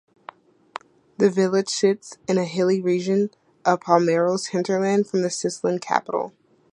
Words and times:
The 1.19 1.29
village 1.29 1.69
sits 1.69 2.17
in 2.27 2.39
a 2.39 2.45
hilly 2.45 2.81
region 2.81 3.29
of 3.63 3.81
Palermo's 3.81 4.47
hinterland, 4.47 5.07
from 5.07 5.21
the 5.21 5.29
Sicilian 5.29 5.77
capital. 5.79 6.33